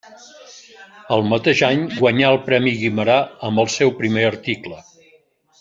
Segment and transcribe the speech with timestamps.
[1.17, 4.85] El mateix any guanyà el premi Guimerà amb el seu primer article.